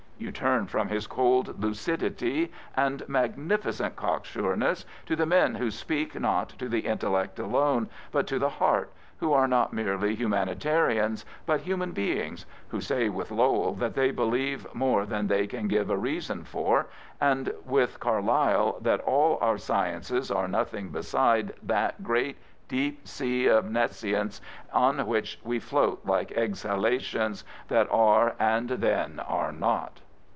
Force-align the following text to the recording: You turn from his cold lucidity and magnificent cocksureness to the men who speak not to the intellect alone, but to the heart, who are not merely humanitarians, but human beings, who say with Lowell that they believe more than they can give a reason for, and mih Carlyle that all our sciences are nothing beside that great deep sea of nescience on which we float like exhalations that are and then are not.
You 0.23 0.31
turn 0.31 0.67
from 0.67 0.89
his 0.89 1.07
cold 1.07 1.59
lucidity 1.63 2.51
and 2.77 3.01
magnificent 3.09 3.95
cocksureness 3.95 4.85
to 5.07 5.15
the 5.15 5.25
men 5.25 5.55
who 5.55 5.71
speak 5.71 6.17
not 6.19 6.49
to 6.59 6.69
the 6.69 6.81
intellect 6.81 7.39
alone, 7.39 7.89
but 8.11 8.27
to 8.27 8.37
the 8.37 8.47
heart, 8.47 8.93
who 9.17 9.33
are 9.33 9.47
not 9.47 9.73
merely 9.73 10.13
humanitarians, 10.13 11.25
but 11.47 11.61
human 11.61 11.91
beings, 11.91 12.45
who 12.67 12.79
say 12.79 13.09
with 13.09 13.31
Lowell 13.31 13.73
that 13.73 13.95
they 13.95 14.11
believe 14.11 14.67
more 14.75 15.07
than 15.07 15.25
they 15.25 15.47
can 15.47 15.67
give 15.67 15.89
a 15.89 15.97
reason 15.97 16.43
for, 16.43 16.85
and 17.19 17.51
mih 17.67 17.87
Carlyle 17.99 18.77
that 18.79 18.99
all 19.01 19.39
our 19.41 19.57
sciences 19.57 20.29
are 20.29 20.47
nothing 20.47 20.89
beside 20.89 21.55
that 21.63 22.03
great 22.03 22.37
deep 22.67 23.07
sea 23.07 23.47
of 23.47 23.65
nescience 23.71 24.39
on 24.71 25.07
which 25.07 25.39
we 25.43 25.57
float 25.57 25.99
like 26.05 26.31
exhalations 26.33 27.43
that 27.69 27.87
are 27.89 28.35
and 28.39 28.69
then 28.69 29.19
are 29.21 29.51
not. 29.51 29.99